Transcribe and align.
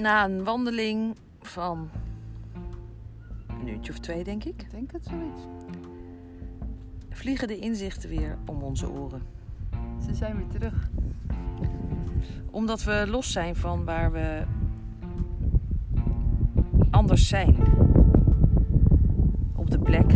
Na 0.00 0.24
een 0.24 0.44
wandeling 0.44 1.16
van 1.40 1.88
een 3.60 3.68
uurtje 3.68 3.92
of 3.92 3.98
twee, 3.98 4.24
denk 4.24 4.44
ik, 4.44 4.62
Ik 4.62 4.70
denk 4.70 4.92
het 4.92 5.06
zoiets. 5.06 5.42
vliegen 7.10 7.48
de 7.48 7.58
inzichten 7.58 8.08
weer 8.08 8.38
om 8.46 8.62
onze 8.62 8.90
oren. 8.90 9.22
Ze 10.06 10.14
zijn 10.14 10.36
weer 10.36 10.46
terug. 10.46 10.90
Omdat 12.50 12.82
we 12.82 13.04
los 13.08 13.32
zijn 13.32 13.56
van 13.56 13.84
waar 13.84 14.12
we 14.12 14.42
anders 16.90 17.28
zijn. 17.28 17.56
Op 19.56 19.70
de 19.70 19.78
plek 19.78 20.12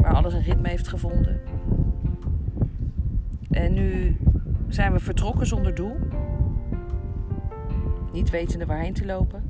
waar 0.00 0.14
alles 0.14 0.32
een 0.34 0.42
ritme 0.42 0.68
heeft 0.68 0.88
gevonden. 0.88 1.40
En 3.50 3.72
nu 3.72 4.16
zijn 4.68 4.92
we 4.92 5.00
vertrokken 5.00 5.46
zonder 5.46 5.74
doel. 5.74 5.96
Niet 8.18 8.30
wetende 8.30 8.66
waarheen 8.66 8.92
te 8.92 9.06
lopen. 9.06 9.42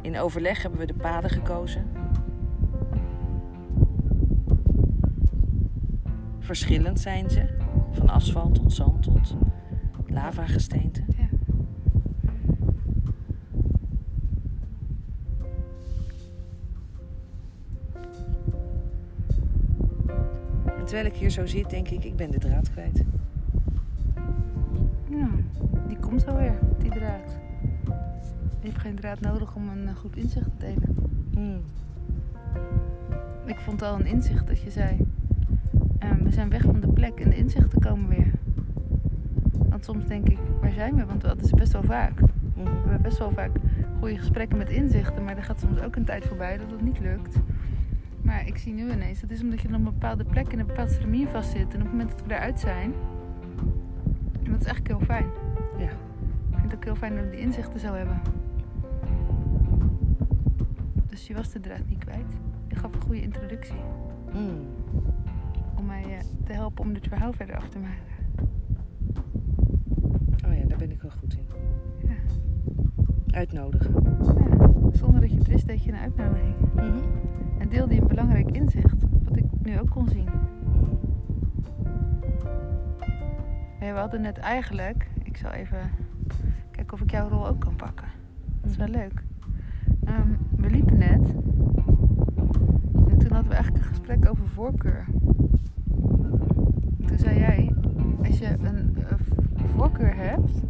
In 0.00 0.18
overleg 0.18 0.62
hebben 0.62 0.80
we 0.80 0.86
de 0.86 0.94
paden 0.94 1.30
gekozen. 1.30 1.84
Verschillend 6.38 7.00
zijn 7.00 7.30
ze. 7.30 7.46
Van 7.90 8.08
asfalt 8.08 8.54
tot 8.54 8.72
zand 8.72 9.02
tot 9.02 9.36
lavagesteente. 10.06 11.02
Ja. 11.16 11.28
En 20.78 20.84
terwijl 20.84 21.06
ik 21.06 21.14
hier 21.14 21.30
zo 21.30 21.46
zit, 21.46 21.70
denk 21.70 21.88
ik, 21.88 22.04
ik 22.04 22.16
ben 22.16 22.30
de 22.30 22.38
draad 22.38 22.70
kwijt. 22.70 23.04
Komt 26.10 26.22
zo 26.22 26.36
weer, 26.36 26.58
die 26.78 26.90
draad. 26.90 27.38
Je 28.60 28.66
hebt 28.68 28.78
geen 28.78 28.94
draad 28.94 29.20
nodig 29.20 29.54
om 29.54 29.68
een 29.68 29.88
eh, 29.88 29.94
goed 29.96 30.16
inzicht 30.16 30.44
te 30.44 30.66
delen. 30.66 30.96
Hmm. 31.34 31.60
Ik 33.44 33.58
vond 33.58 33.82
al 33.82 33.94
een 33.94 34.06
inzicht 34.06 34.46
dat 34.46 34.60
je 34.60 34.70
zei... 34.70 34.96
eh, 35.98 36.10
we 36.22 36.30
zijn 36.32 36.48
weg 36.48 36.62
van 36.62 36.80
de 36.80 36.88
plek 36.88 37.20
en 37.20 37.30
de 37.30 37.36
inzichten 37.36 37.80
komen 37.80 38.08
weer. 38.08 38.30
Want 39.68 39.84
soms 39.84 40.06
denk 40.06 40.28
ik, 40.28 40.38
waar 40.60 40.72
zijn 40.72 40.94
we? 40.94 41.04
Want 41.04 41.20
dat 41.20 41.40
is 41.40 41.50
best 41.50 41.72
wel 41.72 41.82
vaak. 41.82 42.20
Mhm. 42.20 42.64
We 42.64 42.70
hebben 42.70 43.02
best 43.02 43.18
wel 43.18 43.30
vaak 43.30 43.50
goede 43.98 44.18
gesprekken 44.18 44.58
met 44.58 44.70
inzichten, 44.70 45.24
maar 45.24 45.36
er 45.36 45.44
gaat 45.44 45.60
soms 45.60 45.80
ook 45.80 45.96
een 45.96 46.04
tijd 46.04 46.24
voorbij 46.24 46.58
dat 46.58 46.70
het 46.70 46.82
niet 46.82 47.00
lukt. 47.00 47.36
Maar 48.22 48.46
ik 48.46 48.58
zie 48.58 48.72
nu 48.72 48.90
ineens, 48.90 49.20
dat 49.20 49.30
is 49.30 49.42
omdat 49.42 49.60
je 49.60 49.68
op 49.68 49.74
een 49.74 49.84
bepaalde 49.84 50.24
plek 50.24 50.52
in 50.52 50.58
een 50.58 50.66
bepaald 50.66 50.90
stramien 50.90 51.28
vastzit. 51.28 51.74
En 51.74 51.80
op 51.80 51.82
het 51.82 51.90
moment 51.90 52.10
dat 52.10 52.26
we 52.26 52.34
eruit 52.34 52.60
zijn, 52.60 52.92
en 54.44 54.50
dat 54.50 54.60
is 54.60 54.66
eigenlijk 54.66 54.88
heel 54.88 55.06
fijn. 55.06 55.49
Ik 56.70 56.76
het 56.76 56.88
ook 56.88 56.98
heel 56.98 57.08
fijn 57.08 57.14
dat 57.14 57.24
we 57.24 57.30
die 57.30 57.40
inzichten 57.40 57.80
zo 57.80 57.92
hebben. 57.92 58.20
Dus 61.06 61.26
je 61.26 61.34
was 61.34 61.52
de 61.52 61.60
draad 61.60 61.86
niet 61.88 61.98
kwijt. 61.98 62.36
Je 62.68 62.76
gaf 62.76 62.94
een 62.94 63.00
goede 63.00 63.22
introductie 63.22 63.80
Hmm. 64.30 64.60
om 65.78 65.86
mij 65.86 66.04
eh, 66.04 66.24
te 66.44 66.52
helpen 66.52 66.84
om 66.84 66.92
dit 66.92 67.08
verhaal 67.08 67.32
verder 67.32 67.56
af 67.56 67.68
te 67.68 67.78
maken. 67.78 68.02
Oh 70.46 70.58
ja, 70.58 70.64
daar 70.66 70.78
ben 70.78 70.90
ik 70.90 71.02
wel 71.02 71.10
goed 71.10 71.36
in. 71.36 71.46
Ja. 72.08 72.14
Uitnodigen. 73.38 73.94
Ja, 74.02 74.70
zonder 74.92 75.20
dat 75.20 75.30
je 75.30 75.36
het 75.36 75.46
wist, 75.46 75.66
deed 75.66 75.84
je 75.84 75.92
een 75.92 75.98
uitnodiging. 75.98 76.54
Mhm. 76.74 76.98
En 77.58 77.68
deelde 77.68 77.94
je 77.94 78.00
een 78.00 78.06
belangrijk 78.06 78.50
inzicht, 78.50 79.02
wat 79.24 79.36
ik 79.36 79.44
nu 79.62 79.78
ook 79.80 79.90
kon 79.90 80.08
zien. 80.08 80.28
Ja, 83.80 83.92
we 83.92 83.98
hadden 83.98 84.20
net 84.20 84.38
eigenlijk, 84.38 85.10
ik 85.22 85.36
zal 85.36 85.50
even 85.50 85.90
kijken 86.90 86.98
of 86.98 87.00
ik 87.00 87.10
jouw 87.10 87.28
rol 87.28 87.48
ook 87.48 87.60
kan 87.60 87.76
pakken. 87.76 88.08
Dat 88.60 88.70
is 88.70 88.76
wel 88.76 88.88
leuk. 88.88 89.22
Ehm, 90.04 90.28
we 90.56 90.70
liepen 90.70 90.98
net 90.98 91.34
en 93.08 93.18
toen 93.18 93.32
hadden 93.32 93.48
we 93.48 93.54
eigenlijk 93.54 93.84
een 93.84 93.90
gesprek 93.90 94.28
over 94.30 94.48
voorkeur. 94.48 95.06
Toen 97.06 97.18
zei 97.18 97.38
jij, 97.38 97.72
als 98.24 98.38
je 98.38 98.56
een 98.62 98.96
eh, 98.96 99.14
voorkeur 99.76 100.16
hebt, 100.16 100.62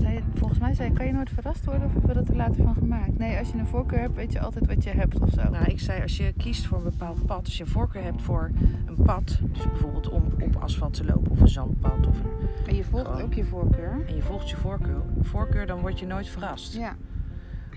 zei 0.00 0.22
volgens 0.34 0.58
mij 0.60 0.74
zei 0.74 0.92
kan 0.92 1.06
je 1.06 1.12
nooit 1.12 1.30
verrast 1.30 1.64
worden 1.64 1.84
of 1.84 1.92
hebben 1.92 2.08
we 2.10 2.16
dat 2.16 2.28
er 2.28 2.36
later 2.36 2.62
van 2.64 2.74
gemaakt? 2.74 3.18
Nee, 3.18 3.38
als 3.38 3.50
je 3.50 3.58
een 3.58 3.66
voorkeur 3.66 3.98
hebt, 3.98 4.14
weet 4.14 4.32
je 4.32 4.40
altijd 4.40 4.66
wat 4.66 4.84
je 4.84 4.90
hebt 4.90 5.20
of 5.20 5.30
zo. 5.30 5.48
Nou, 5.50 5.64
ik 5.64 5.80
zei 5.80 6.02
als 6.02 6.16
je 6.16 6.32
kiest 6.36 6.66
voor 6.66 6.78
een 6.78 6.84
bepaald 6.84 7.26
pad, 7.26 7.44
als 7.44 7.56
je 7.56 7.64
een 7.64 7.70
voorkeur 7.70 8.02
hebt 8.02 8.22
voor 8.22 8.50
een 8.86 9.02
pad, 9.04 9.38
dus 9.52 9.68
bijvoorbeeld 9.68 10.08
om 10.08 10.22
op 10.42 10.56
asfalt 10.56 10.94
te 10.94 11.04
lopen 11.04 11.30
of 11.30 11.40
een 11.40 11.48
zandpad 11.48 12.06
of 12.06 12.18
een, 12.20 12.66
En 12.66 12.74
je 12.76 12.84
volgt 12.84 13.06
Gewoon. 13.06 13.22
ook 13.22 13.34
je 13.34 13.44
voorkeur. 13.44 14.04
en 14.08 14.14
je 14.14 14.22
volgt 14.22 14.50
je 14.50 14.56
voorkeur, 14.56 15.02
voorkeur, 15.20 15.66
dan 15.66 15.80
word 15.80 15.98
je 15.98 16.06
nooit 16.06 16.28
verrast. 16.28 16.74
Ja. 16.74 16.96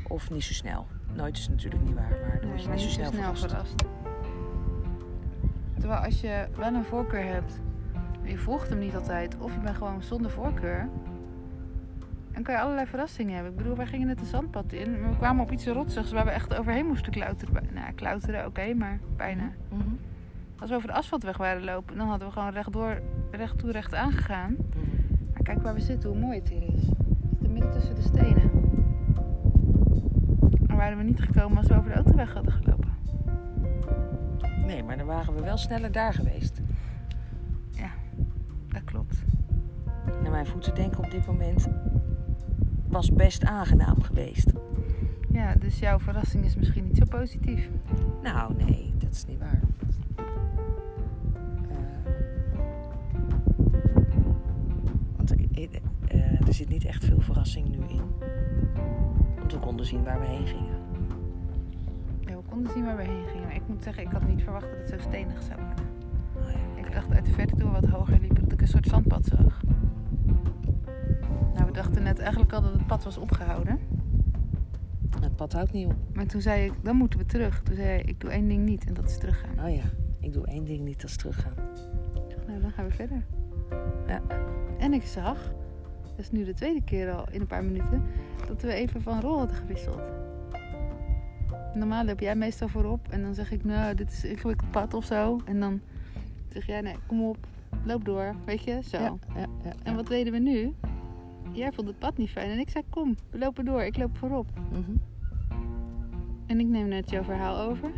Of 0.08 0.30
niet 0.32 0.44
zo 0.44 0.54
snel. 0.54 0.88
Nooit 1.16 1.38
is 1.38 1.50
natuurlijk 1.50 1.84
niet 1.84 1.94
waar, 1.94 2.18
maar 2.28 2.38
dan 2.42 2.50
word 2.50 2.64
je 2.64 2.70
niet 2.70 2.80
zo 2.80 2.90
snel, 2.90 3.12
verrast. 3.12 3.42
verrast. 3.46 3.84
Terwijl 5.80 6.02
als 6.02 6.22
je 6.22 6.48
wel 6.58 6.74
een 6.74 6.84
voorkeur 6.84 7.26
hebt, 7.26 7.60
je 8.24 8.38
volgt 8.38 8.70
hem 8.70 8.80
niet 8.80 8.96
altijd, 8.96 9.38
of 9.40 9.54
je 9.54 9.60
bent 9.60 9.76
gewoon 9.78 10.04
zonder 10.04 10.32
voorkeur, 10.32 10.90
dan 12.34 12.44
kan 12.44 12.54
je 12.54 12.60
allerlei 12.60 12.88
verrassingen 12.88 13.34
hebben. 13.34 13.52
Ik 13.52 13.58
bedoel, 13.58 13.76
wij 13.76 13.86
gingen 13.86 14.08
net 14.08 14.20
een 14.20 14.26
zandpad 14.26 14.72
in, 14.72 15.02
maar 15.02 15.10
we 15.10 15.18
kwamen 15.18 15.44
op 15.44 15.52
iets 15.52 15.66
rotsigs 15.66 16.12
waar 16.12 16.26
we 16.26 16.32
echt 16.32 16.56
overheen 16.58 16.86
moesten 16.86 17.12
klauteren. 17.12 17.68
Nou, 17.74 17.94
klauteren, 17.96 18.46
oké, 18.46 18.74
maar 18.74 19.00
bijna. 19.18 19.52
Mhm. 19.70 19.82
Als 20.60 20.70
we 20.70 20.76
over 20.76 20.88
de 20.88 20.94
asfaltweg 20.94 21.38
waren 21.38 21.64
lopen, 21.64 21.98
dan 21.98 22.08
hadden 22.08 22.28
we 22.28 22.34
gewoon 22.34 22.52
rechtdoor, 22.52 23.02
recht 23.32 23.58
toe, 23.58 23.72
recht 23.72 23.94
aangegaan. 23.94 24.52
Mhm. 24.52 24.80
Maar 25.34 25.44
kijk 25.44 25.62
waar 25.62 25.74
we 25.74 25.82
zitten, 25.82 26.10
hoe 26.10 26.20
mooi 26.20 26.40
het 26.40 26.50
hier 26.50 26.64
is. 26.64 26.82
Het 26.82 27.42
is 27.42 27.48
midden 27.48 27.72
tussen 27.72 27.96
de 27.96 28.02
stenen. 28.02 28.52
En 30.68 30.76
waren 30.76 30.98
we 30.98 31.04
niet 31.04 31.22
gekomen 31.22 31.58
als 31.58 31.68
we 31.68 31.76
over 31.76 31.90
de 31.90 31.96
autoweg 31.96 32.34
hadden 32.34 32.54
gelopen. 32.54 32.92
Nee, 34.66 34.84
maar 34.84 34.98
dan 34.98 35.06
waren 35.08 35.36
we 35.36 35.42
wel 35.42 35.58
sneller 35.58 35.92
daar 35.92 36.14
geweest. 36.14 36.62
Dat 38.74 38.84
klopt. 38.84 39.24
Naar 40.22 40.32
mijn 40.32 40.46
voeten 40.46 40.76
denken 40.76 41.04
op 41.04 41.12
dit 41.12 41.26
moment 41.26 41.68
was 42.94 43.14
best 43.14 43.44
aangenaam 43.44 44.02
geweest. 44.02 44.52
Ja, 45.32 45.56
dus 45.56 45.80
jouw 45.80 46.00
verrassing 46.00 46.46
is 46.46 46.56
misschien 46.56 46.84
niet 46.84 46.98
zo 46.98 47.06
positief. 47.10 47.70
Nou, 48.24 48.54
nee, 48.54 48.94
dat 48.98 49.12
is 49.14 49.26
niet 49.26 49.40
waar. 49.40 49.62
Want 55.16 55.32
er, 56.48 56.54
zit 56.54 56.70
niet 56.70 56.86
echt 56.86 57.06
veel 57.06 57.22
verrassing 57.22 57.70
nu 57.70 57.78
in. 57.88 58.02
Want 59.38 59.52
we 59.52 59.60
konden 59.60 59.86
zien 59.86 60.04
waar 60.04 60.20
we 60.20 60.26
heen 60.26 60.48
gingen. 60.48 60.78
Ja, 62.20 62.36
we 62.36 62.44
konden 62.50 62.72
zien 62.72 62.86
waar 62.86 62.98
we 62.98 63.04
heen 63.04 63.28
gingen. 63.28 63.48
Maar 63.48 63.56
ik 63.56 63.68
moet 63.68 63.84
zeggen, 63.84 64.04
ik 64.04 64.12
had 64.12 64.28
niet 64.28 64.44
verwacht 64.44 64.70
dat 64.70 64.78
het 64.78 64.90
zo 64.90 65.10
stenig 65.10 65.44
zou 65.44 65.60
worden. 65.62 65.86
Oh 66.36 66.52
ja, 66.52 66.86
Ik 66.86 66.94
dacht 66.94 67.12
uit 67.12 67.26
de 67.26 67.32
verte 67.32 67.56
we 67.56 67.70
wat 67.70 67.86
hoger 67.86 68.20
liepen 68.20 68.44
dat 68.44 68.52
ik 68.52 68.62
een 68.62 68.68
soort 68.68 68.88
zandpad 68.88 69.26
zag. 69.26 69.62
Nou, 71.54 71.66
we 71.66 71.72
dachten 71.72 72.04
net 72.04 72.20
eigenlijk 72.20 72.54
al 72.54 72.62
dat 72.62 72.74
het 72.74 72.88
pad 72.88 73.04
was 73.04 73.18
opgehouden. 73.18 73.80
Het 75.22 75.36
pad 75.36 75.54
houdt 75.54 75.72
niet 75.72 75.88
op. 75.88 75.96
Maar 76.14 76.26
toen 76.26 76.42
zei 76.42 76.66
ik, 76.66 76.74
dan 76.82 76.96
moeten 76.96 77.20
we 77.20 77.26
terug. 77.26 77.62
Toen 77.64 77.76
zei 77.76 77.88
hij, 77.88 78.02
ik 78.02 78.20
doe 78.20 78.30
één 78.30 78.48
ding 78.48 78.66
niet 78.66 78.86
en 78.86 78.94
dat 78.94 79.06
is 79.06 79.18
teruggaan. 79.18 79.66
Oh 79.66 79.76
ja, 79.76 79.84
ik 80.20 80.34
doe 80.34 80.48
één 80.48 80.66
ding 80.66 80.84
niet 80.84 81.04
als 81.04 81.16
teruggaan. 81.16 81.54
Ik 82.14 82.36
dacht, 82.36 82.48
nou, 82.48 82.62
dan 82.62 82.72
gaan 82.72 82.86
we 82.86 82.92
verder. 82.92 83.24
Ja. 84.08 84.22
En 84.80 84.94
ik 84.94 85.04
zag, 85.04 85.54
dat 86.02 86.20
is 86.20 86.32
nu 86.32 86.44
de 86.44 86.54
tweede 86.54 86.84
keer 86.84 87.12
al 87.12 87.26
in 87.32 87.42
een 87.42 87.48
paar 87.48 87.64
minuten, 87.64 88.04
dat 88.48 88.62
we 88.62 88.74
even 88.74 89.02
van 89.02 89.22
rol 89.22 89.38
hadden 89.38 89.56
gewisseld. 89.56 90.02
Normaal 91.74 92.06
loop 92.06 92.20
jij 92.20 92.36
meestal 92.36 92.68
voorop 92.68 93.08
en 93.10 93.22
dan 93.22 93.34
zeg 93.34 93.52
ik, 93.52 93.64
nou, 93.64 93.96
dit 93.96 94.12
is 94.12 94.24
een 94.24 94.30
ingewikkeld 94.30 94.72
pad 94.72 94.94
of 94.94 95.06
zo. 95.06 95.42
En 95.46 95.60
dan 95.60 95.82
zeg 96.50 96.66
jij, 96.66 96.82
nee, 96.82 96.96
kom 97.08 97.24
op, 97.24 97.38
loop 97.84 98.06
door, 98.06 98.36
weet 98.46 98.64
je, 98.64 98.80
zo. 98.84 98.98
Ja, 98.98 99.16
ja. 99.36 99.74
En 99.84 99.96
wat 99.96 100.08
deden 100.08 100.34
we 100.34 100.40
nu? 100.40 100.74
Jij 101.54 101.72
vond 101.72 101.88
het 101.88 102.00
pad 102.00 102.18
niet 102.18 102.30
fijn 102.30 102.50
en 102.50 102.60
ik 102.60 102.70
zei, 102.70 102.84
kom, 102.90 103.16
we 103.30 103.38
lopen 103.38 103.66
door, 103.66 103.84
ik 103.84 103.98
loop 103.98 104.18
voorop. 104.18 104.48
Mhm. 104.72 104.96
En 106.46 106.60
ik 106.60 106.68
neem 106.68 106.88
net 106.88 107.10
jouw 107.10 107.24
verhaal 107.24 107.70
over. 107.70 107.92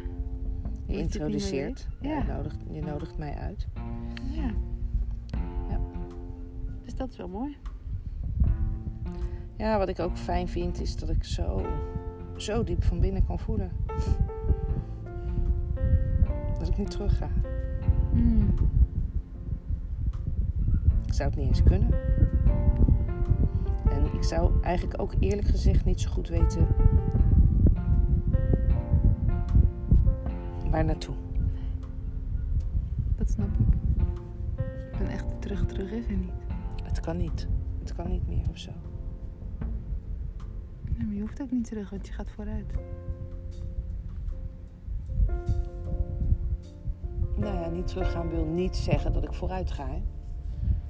Je 0.88 0.98
introduceert. 0.98 1.88
Ja. 2.02 2.10
Ja. 2.10 2.18
Je, 2.18 2.32
nodigt, 2.32 2.58
je 2.72 2.82
nodigt 2.82 3.18
mij 3.18 3.34
uit. 3.34 3.68
Ja. 4.32 4.52
Ja. 5.70 5.80
Dus 6.84 6.96
dat 6.96 7.10
is 7.10 7.18
wel 7.18 7.28
mooi. 7.28 7.58
Ja, 9.58 9.78
wat 9.78 9.90
ik 9.90 10.00
ook 10.00 10.18
fijn 10.18 10.48
vind 10.48 10.82
is 10.82 10.96
dat 10.96 11.10
ik 11.10 11.24
zo, 11.24 11.66
zo 12.36 12.64
diep 12.64 12.84
van 12.84 13.00
binnen 13.00 13.26
kan 13.26 13.40
voelen. 13.40 13.72
Dat 16.60 16.68
ik 16.68 16.78
niet 16.78 16.92
terug 16.92 17.18
ga. 17.18 17.30
Hmm. 18.12 18.54
Ik 21.06 21.14
zou 21.14 21.30
het 21.30 21.38
niet 21.38 21.48
eens 21.48 21.64
kunnen. 21.64 21.90
En 23.96 24.14
ik 24.14 24.24
zou 24.24 24.62
eigenlijk 24.62 25.02
ook 25.02 25.14
eerlijk 25.20 25.48
gezegd 25.48 25.86
niet 25.86 26.02
zo 26.02 26.10
goed 26.10 26.28
weten 26.28 26.68
waar 30.76 30.86
naartoe. 30.86 31.16
Dat 33.16 33.30
snap 33.30 33.48
ik. 33.48 33.74
Ik 34.92 34.98
ben 34.98 35.08
echt 35.08 35.26
terug, 35.40 35.66
terug 35.66 35.92
is 35.92 36.06
er 36.08 36.18
niet. 36.18 36.32
Het 36.84 37.00
kan 37.00 37.18
niet. 37.18 37.48
het 37.80 37.96
kan 37.96 38.08
niet 38.08 38.28
meer 38.28 38.50
of 38.50 38.58
zo. 38.58 38.72
Nee, 40.98 41.06
maar 41.06 41.16
je 41.16 41.22
hoeft 41.22 41.42
ook 41.42 41.52
niet 41.52 41.68
terug, 41.68 41.90
want 41.90 42.08
je 42.08 42.14
gaat 42.14 42.30
vooruit. 42.30 42.74
Nou 47.36 47.60
ja, 47.60 47.70
niet 47.70 47.88
teruggaan 47.88 48.30
wil 48.30 48.46
niet 48.46 48.76
zeggen 48.76 49.14
dat 49.14 49.24
ik 49.24 49.34
vooruit 49.34 49.72
ga. 49.72 49.88
Hè. 49.88 50.02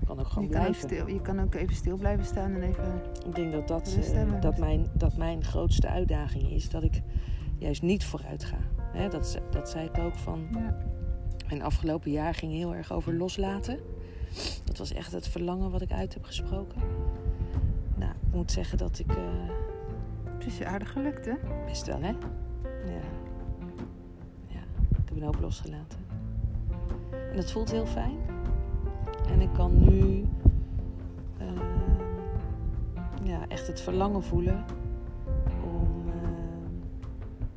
Kan 0.06 0.20
ook 0.20 0.28
gewoon 0.28 0.44
Je 0.48 0.54
kan, 0.54 0.62
ook 0.62 0.68
blijven. 0.68 0.90
stil, 0.90 1.08
je 1.08 1.22
kan 1.22 1.40
ook 1.42 1.56
even 1.56 1.76
stil 1.76 1.98
blijven 1.98 2.26
staan 2.26 2.54
en 2.54 2.62
even... 2.62 3.02
Ik 3.28 3.36
denk 3.36 3.52
dat 3.52 3.68
dat, 3.68 3.98
eh, 4.14 4.42
dat, 4.42 4.58
mijn, 4.58 4.88
dat 4.94 5.18
mijn 5.18 5.44
grootste 5.44 5.88
uitdaging 5.88 6.50
is. 6.52 6.70
Dat 6.70 6.84
ik 6.84 7.02
juist 7.58 7.82
niet 7.82 8.06
vooruit 8.06 8.44
ga. 8.44 8.58
Hè, 8.82 9.10
dat, 9.10 9.40
dat 9.52 9.70
zei 9.70 9.86
ik 9.94 9.98
ook 9.98 10.16
van... 10.16 10.48
Ja. 10.52 10.78
Mijn 11.50 11.62
afgelopen 11.62 12.12
jaar 12.12 12.34
ging 12.34 12.52
heel 12.52 12.76
erg 12.76 12.92
over 12.92 13.14
loslaten. 13.14 13.80
Dat 14.64 14.78
was 14.78 14.94
echt 14.94 15.12
het 15.12 15.28
verlangen 15.28 15.72
wat 15.72 15.82
ik 15.82 15.92
uit 15.92 16.14
heb 16.14 16.24
gesproken. 16.24 16.82
Nou, 17.96 18.12
ik 18.12 18.34
moet 18.36 18.52
zeggen 18.52 18.78
dat 18.78 19.00
ik... 19.00 19.10
eh, 19.12 19.16
Het 20.34 20.46
is 20.46 20.58
je 20.58 20.66
aardig 20.66 20.92
gelukt, 20.92 21.26
hè? 21.26 21.34
best 21.66 21.86
wel, 21.86 22.02
hè? 22.02 22.08
Ja. 22.86 23.02
Ja, 24.48 24.60
ik 24.90 24.98
heb 25.06 25.16
een 25.16 25.24
hoop 25.24 25.40
losgelaten. 25.40 26.00
En 27.30 27.36
dat 27.36 27.52
voelt 27.52 27.72
heel 27.72 27.86
fijn. 27.86 28.18
En 29.32 29.42
ik 29.42 29.50
kan 29.54 29.80
nu... 29.80 30.26
eh, 31.38 31.48
ja, 33.24 33.48
echt 33.48 33.68
het 33.68 33.82
verlangen 33.82 34.24
voelen 34.24 34.64
om, 35.64 36.04
eh, 36.08 36.30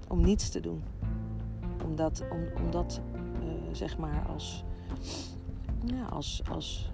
om 0.08 0.20
niets 0.20 0.48
te 0.48 0.60
doen. 0.60 0.82
Om 1.84 1.96
dat, 1.96 2.24
om, 2.30 2.64
om 2.64 2.70
dat 2.70 3.00
eh, 3.40 3.48
zeg 3.72 3.98
maar 3.98 4.26
als, 4.28 4.64
ja, 5.84 6.04
als, 6.04 6.42
als 6.50 6.92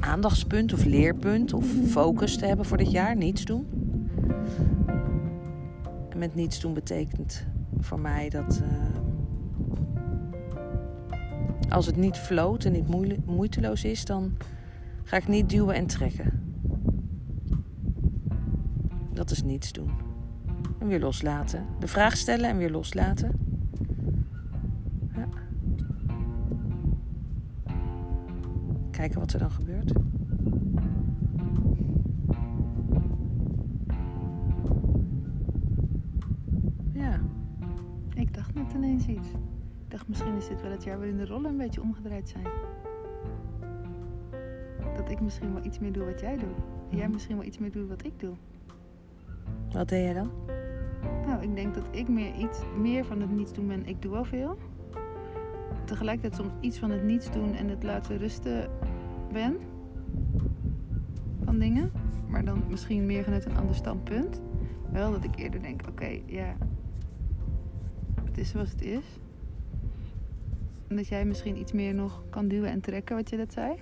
aandachtspunt 0.00 0.72
of 0.72 0.84
leerpunt 0.84 1.52
of 1.52 1.66
focus 1.86 2.36
te 2.36 2.46
hebben 2.46 2.66
voor 2.66 2.76
dit 2.76 2.90
jaar. 2.90 3.16
Niets 3.16 3.44
doen. 3.44 3.66
En 6.08 6.18
met 6.18 6.34
niets 6.34 6.60
doen 6.60 6.74
betekent 6.74 7.46
voor 7.78 8.00
mij 8.00 8.28
dat 8.28 8.60
eh, 8.62 9.01
als 11.68 11.86
het 11.86 11.96
niet 11.96 12.16
floot 12.16 12.64
en 12.64 12.72
niet 12.72 13.26
moeiteloos 13.26 13.84
is, 13.84 14.04
dan 14.04 14.36
ga 15.04 15.16
ik 15.16 15.28
niet 15.28 15.48
duwen 15.48 15.74
en 15.74 15.86
trekken. 15.86 16.40
Dat 19.12 19.30
is 19.30 19.42
niets 19.42 19.72
doen. 19.72 19.90
En 20.78 20.86
weer 20.86 21.00
loslaten. 21.00 21.66
De 21.78 21.88
vraag 21.88 22.16
stellen 22.16 22.50
en 22.50 22.56
weer 22.56 22.70
loslaten. 22.70 23.32
Ja. 25.14 25.28
Kijken 28.90 29.20
wat 29.20 29.32
er 29.32 29.38
dan 29.38 29.50
gebeurt. 29.50 29.92
Misschien 40.12 40.36
is 40.36 40.48
dit 40.48 40.62
wel 40.62 40.70
het 40.70 40.84
jaar 40.84 40.98
waarin 40.98 41.16
de 41.16 41.26
rollen 41.26 41.50
een 41.50 41.56
beetje 41.56 41.80
omgedraaid 41.82 42.28
zijn. 42.28 42.46
Dat 44.96 45.10
ik 45.10 45.20
misschien 45.20 45.52
wel 45.54 45.64
iets 45.64 45.78
meer 45.78 45.92
doe 45.92 46.04
wat 46.04 46.20
jij 46.20 46.36
doet. 46.36 46.56
En 46.90 46.96
jij 46.96 47.02
Mhm. 47.02 47.10
misschien 47.12 47.36
wel 47.36 47.44
iets 47.46 47.58
meer 47.58 47.72
doet 47.72 47.88
wat 47.88 48.04
ik 48.04 48.20
doe. 48.20 48.34
wat 49.72 49.88
deed 49.88 50.04
jij 50.04 50.12
dan? 50.14 50.30
Nou, 51.26 51.42
ik 51.42 51.54
denk 51.54 51.74
dat 51.74 51.84
ik 51.90 52.08
meer, 52.08 52.34
iets 52.34 52.58
meer 52.78 53.04
van 53.04 53.20
het 53.20 53.30
niets 53.30 53.52
doen 53.52 53.66
ben. 53.66 53.86
Ik 53.86 54.02
doe 54.02 54.12
wel 54.12 54.24
veel. 54.24 54.58
Tegelijkertijd 55.84 56.34
soms 56.34 56.52
iets 56.60 56.78
van 56.78 56.90
het 56.90 57.02
niets 57.04 57.30
doen 57.30 57.54
en 57.54 57.68
het 57.68 57.82
laten 57.82 58.16
rusten 58.18 58.70
ben. 59.32 59.56
Van 61.44 61.58
dingen. 61.58 61.90
Maar 62.28 62.44
dan 62.44 62.62
misschien 62.68 63.06
meer 63.06 63.24
vanuit 63.24 63.44
een 63.44 63.56
ander 63.56 63.74
standpunt. 63.74 64.40
Wel 64.90 65.10
dat 65.10 65.24
ik 65.24 65.36
eerder 65.36 65.62
denk, 65.62 65.80
oké, 65.88 66.20
ja. 66.26 66.56
Het 68.24 68.38
is 68.38 68.48
zoals 68.50 68.70
het 68.70 68.82
is. 68.82 69.20
En 70.92 70.98
dat 70.98 71.08
jij 71.08 71.24
misschien 71.24 71.56
iets 71.58 71.72
meer 71.72 71.94
nog 71.94 72.22
kan 72.30 72.48
duwen 72.48 72.70
en 72.70 72.80
trekken, 72.80 73.16
wat 73.16 73.30
je 73.30 73.36
dat 73.36 73.52
zei. 73.52 73.74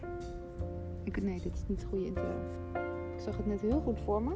Ik, 1.05 1.23
nee, 1.23 1.41
dit 1.41 1.55
is 1.55 1.63
niet 1.67 1.81
de 1.81 1.87
goede 1.87 2.05
intro. 2.07 2.29
Ik 3.17 3.21
zag 3.21 3.37
het 3.37 3.47
net 3.47 3.61
heel 3.61 3.81
goed 3.81 3.99
voor 4.05 4.23
me. 4.23 4.35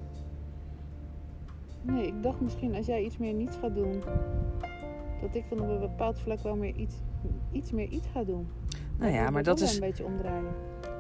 Nee, 1.83 2.07
ik 2.07 2.23
dacht 2.23 2.41
misschien 2.41 2.75
als 2.75 2.87
jij 2.87 3.05
iets 3.05 3.17
meer 3.19 3.35
niets 3.35 3.57
gaat 3.57 3.75
doen, 3.75 4.03
dat 5.21 5.35
ik 5.35 5.45
dan 5.51 5.61
op 5.61 5.69
een 5.69 5.81
bepaald 5.81 6.19
vlak 6.19 6.43
wel 6.43 6.57
meer 6.57 6.75
iets, 6.75 6.95
iets 7.53 7.73
meer 7.73 7.89
iets 7.89 8.07
ga 8.13 8.25
doen. 8.25 8.49
Nou 8.99 9.13
ja, 9.13 9.31
maar 9.31 9.43
dat 9.43 9.61
is. 9.61 9.75
een 9.75 9.81
beetje 9.81 10.05
omdraaien. 10.05 10.53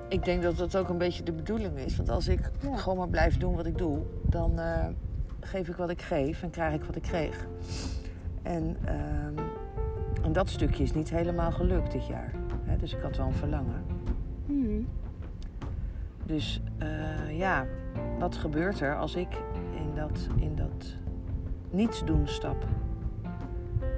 Ik 0.08 0.24
denk 0.24 0.42
dat 0.42 0.56
dat 0.56 0.76
ook 0.76 0.88
een 0.88 0.98
beetje 0.98 1.22
de 1.22 1.32
bedoeling 1.32 1.78
is. 1.78 1.96
Want 1.96 2.08
als 2.08 2.28
ik 2.28 2.50
Ja. 2.62 2.76
gewoon 2.76 2.98
maar 2.98 3.08
blijf 3.08 3.36
doen 3.38 3.54
wat 3.56 3.66
ik 3.66 3.78
doe, 3.78 3.98
dan 4.22 4.58
eh, 4.58 4.86
geef 5.40 5.68
ik 5.68 5.76
wat 5.76 5.90
ik 5.90 6.02
geef 6.02 6.42
en 6.42 6.50
krijg 6.50 6.74
ik 6.74 6.84
wat 6.84 6.96
ik 6.96 7.02
kreeg. 7.02 7.46
En, 8.42 8.76
ehm, 8.84 9.42
en 10.24 10.32
dat 10.32 10.48
stukje 10.48 10.82
is 10.82 10.92
niet 10.92 11.10
helemaal 11.10 11.52
gelukt 11.52 11.92
dit 11.92 12.06
jaar. 12.06 12.32
Hè, 12.64 12.76
dus 12.76 12.92
ik 12.94 13.00
had 13.02 13.16
wel 13.16 13.26
een 13.26 13.34
verlangen. 13.34 13.84
Hmm. 14.46 14.86
Dus 16.26 16.62
eh, 16.78 17.38
ja, 17.38 17.66
wat 18.18 18.36
gebeurt 18.36 18.80
er 18.80 18.96
als 18.96 19.14
ik 19.14 19.28
in 19.76 19.94
dat, 19.94 20.28
in 20.36 20.54
dat 20.56 20.94
niets 21.70 22.04
doen 22.04 22.26
stap? 22.26 22.64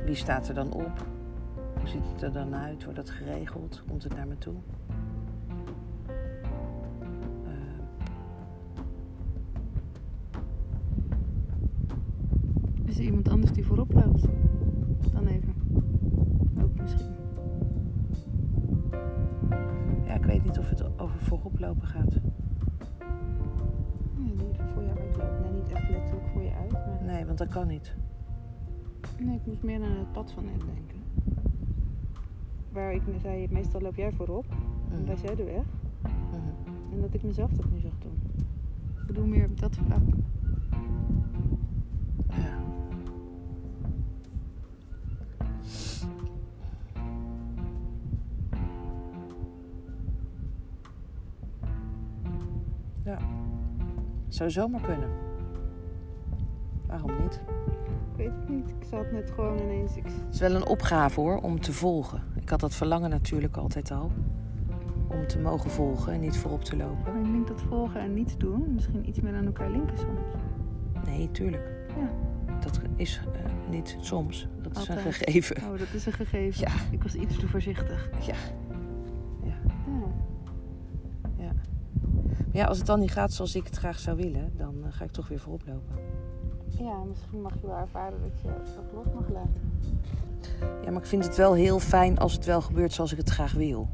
Wie 0.05 0.15
staat 0.15 0.49
er 0.49 0.55
dan 0.55 0.73
op? 0.73 1.07
Hoe 1.79 1.89
ziet 1.89 2.07
het 2.13 2.23
er 2.23 2.33
dan 2.33 2.55
uit? 2.55 2.85
Wordt 2.85 2.99
dat 2.99 3.11
geregeld? 3.11 3.83
Komt 3.89 4.03
het 4.03 4.15
naar 4.17 4.27
me 4.27 4.39
toe? 4.39 4.55
Eh, 7.45 7.53
Is 12.85 12.99
er 12.99 13.05
iemand 13.05 13.29
anders 13.29 13.53
die 13.53 13.65
voorop 13.67 13.93
loopt? 13.93 14.25
Over 20.97 21.21
vooroplopen 21.21 21.87
gaat. 21.87 22.15
Nee, 24.17 24.51
even 24.53 24.69
voor 24.75 24.83
je 24.83 24.93
uitloopt. 25.01 25.41
Nee, 25.43 25.53
niet 25.53 25.73
echt 25.73 25.89
letterlijk 25.91 26.27
voor 26.33 26.43
je 26.43 26.53
uit. 26.55 26.73
Maar... 26.73 27.03
Nee, 27.05 27.25
want 27.25 27.39
dat 27.39 27.49
kan 27.49 27.67
niet. 27.67 27.95
Nee, 29.19 29.37
ik 29.37 29.47
moest 29.47 29.63
meer 29.63 29.79
naar 29.79 29.97
het 29.97 30.13
pad 30.13 30.33
van 30.33 30.45
net 30.45 30.61
denken. 30.61 30.97
Waar 32.73 32.93
ik 32.93 33.07
net 33.07 33.21
zei, 33.21 33.47
meestal 33.51 33.81
loop 33.81 33.95
jij 33.95 34.13
voorop. 34.13 34.45
En 34.91 35.07
wijs 35.07 35.21
jij 35.21 35.35
de 35.35 35.45
weg. 35.45 35.65
Mhm. 36.03 36.93
En 36.93 37.01
dat 37.01 37.15
ik 37.15 37.23
mezelf 37.23 37.51
dat 37.51 37.71
nu 37.71 37.81
zag 37.81 37.99
doen. 37.99 38.21
Ik 39.01 39.07
bedoel 39.07 39.27
meer 39.27 39.45
op 39.45 39.61
dat 39.61 39.77
vlak. 39.77 40.03
Zou 54.37 54.51
zomaar 54.51 54.81
kunnen. 54.81 55.09
Waarom 56.87 57.11
niet? 57.23 57.41
Ik 58.11 58.17
weet 58.17 58.27
het 58.27 58.49
niet. 58.49 58.69
Ik 58.69 58.87
zat 58.91 59.13
net 59.13 59.31
gewoon 59.31 59.59
ineens... 59.59 59.97
Ik... 59.97 60.05
Het 60.05 60.35
is 60.35 60.41
wel 60.41 60.55
een 60.55 60.67
opgave 60.67 61.21
hoor, 61.21 61.37
om 61.37 61.61
te 61.61 61.73
volgen. 61.73 62.23
Ik 62.41 62.49
had 62.49 62.61
dat 62.61 62.75
verlangen 62.75 63.11
natuurlijk 63.11 63.57
altijd 63.57 63.91
al. 63.91 64.11
Om 65.09 65.27
te 65.27 65.39
mogen 65.39 65.71
volgen 65.71 66.13
en 66.13 66.21
niet 66.21 66.37
voorop 66.37 66.65
te 66.65 66.77
lopen. 66.77 67.13
Maar 67.13 67.25
ik 67.25 67.33
denk 67.33 67.47
dat 67.47 67.63
volgen 67.69 68.01
en 68.01 68.15
niets 68.15 68.37
doen 68.37 68.75
misschien 68.75 69.09
iets 69.09 69.21
meer 69.21 69.35
aan 69.35 69.47
elkaar 69.47 69.71
linken 69.71 69.99
soms. 69.99 70.21
Nee, 71.07 71.31
tuurlijk. 71.31 71.71
Ja. 71.89 72.11
Dat 72.61 72.81
is 72.97 73.21
eh, 73.33 73.71
niet 73.71 73.97
soms. 74.01 74.49
Dat 74.63 74.77
is 74.77 74.89
een 74.89 74.99
gegeven. 74.99 75.57
Oh, 75.57 75.79
dat 75.79 75.93
is 75.93 76.07
een 76.07 76.13
gegeven. 76.13 76.61
Ja. 76.61 76.75
Ik 76.91 77.03
was 77.03 77.15
iets 77.15 77.39
te 77.39 77.49
voorzichtig. 77.49 78.11
Ja. 78.27 78.35
Ja, 82.57 82.65
als 82.65 82.79
het 82.79 82.87
dan 82.87 82.99
niet 82.99 83.13
gaat 83.13 83.33
zoals 83.33 83.55
ik 83.55 83.65
het 83.65 83.77
graag 83.77 83.99
zou 83.99 84.17
willen, 84.17 84.53
dan 84.57 84.75
eh, 84.85 84.93
ga 84.93 85.05
ik 85.05 85.11
toch 85.11 85.29
weer 85.29 85.39
voorop 85.41 85.63
lopen. 85.67 85.95
ja, 86.69 87.05
misschien 87.05 87.41
mag 87.41 87.55
je 87.61 87.67
wel 87.67 87.77
ervaren 87.77 88.21
dat 88.21 88.41
je 88.43 88.49
dat 88.49 88.85
los 88.95 89.15
mag 89.15 89.29
laten. 89.29 89.79
Ja, 90.85 90.91
maar 90.91 91.01
ik 91.01 91.07
vind 91.07 91.25
het 91.25 91.37
wel 91.37 91.55
heel 91.55 91.79
fijn 91.79 92.19
als 92.19 92.33
het 92.33 92.45
wel 92.45 92.61
gebeurt 92.61 92.93
zoals 92.93 93.13
ik 93.13 93.19
het 93.19 93.31
graag 93.31 93.53
wil. 93.53 93.89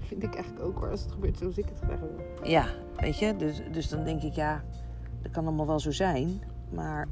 Vind 0.00 0.22
ik 0.22 0.34
eigenlijk 0.34 0.64
ook 0.64 0.78
hoor, 0.78 0.90
als 0.90 1.02
het 1.02 1.12
gebeurt 1.12 1.38
zoals 1.38 1.58
ik 1.58 1.64
het 1.64 1.78
graag 1.78 1.98
wil. 2.00 2.48
Ja, 2.50 2.66
weet 2.96 3.18
je? 3.18 3.36
Dus, 3.36 3.60
dus 3.72 3.88
dan 3.88 4.04
denk 4.04 4.22
ik, 4.22 4.32
ja, 4.34 4.62
dat 5.22 5.32
kan 5.32 5.46
allemaal 5.46 5.66
wel 5.66 5.80
zo 5.80 5.90
zijn. 5.90 6.40
Maar 6.70 7.08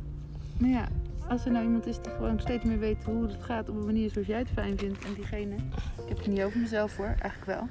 Maar 0.58 0.70
ja, 0.70 0.88
als 1.28 1.44
er 1.44 1.52
nou 1.52 1.64
iemand 1.64 1.86
is 1.86 2.00
die 2.00 2.12
gewoon 2.12 2.40
steeds 2.40 2.64
meer 2.64 2.78
weet 2.78 3.04
hoe 3.04 3.22
het 3.22 3.36
gaat 3.40 3.68
op 3.68 3.76
een 3.76 3.84
manier 3.86 4.10
zoals 4.10 4.26
jij 4.26 4.38
het 4.38 4.50
fijn 4.50 4.78
vindt. 4.78 5.04
En 5.04 5.14
diegene, 5.14 5.54
ik 5.54 6.08
heb 6.08 6.18
het 6.18 6.26
niet 6.26 6.42
over 6.42 6.60
mezelf 6.60 6.96
hoor, 6.96 7.06
eigenlijk 7.06 7.44
wel. 7.44 7.68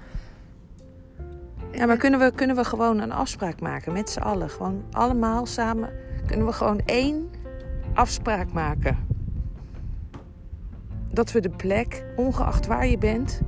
Ja, 1.78 1.86
maar 1.86 1.98
kunnen 1.98 2.20
we, 2.20 2.32
kunnen 2.32 2.56
we 2.56 2.64
gewoon 2.64 3.00
een 3.00 3.12
afspraak 3.12 3.62
maken 3.62 3.94
met 3.94 4.10
z'n 4.10 4.20
allen? 4.20 4.50
Gewoon 4.50 4.84
allemaal 4.92 5.46
samen. 5.46 5.90
Kunnen 6.26 6.46
we 6.46 6.52
gewoon 6.52 6.82
één 6.86 7.30
afspraak 7.94 8.52
maken? 8.52 8.98
Dat 11.12 11.32
we 11.32 11.42
de 11.42 11.50
plek, 11.50 12.06
ongeacht 12.16 12.66
waar 12.66 12.88
je 12.88 12.98
bent, 12.98 13.42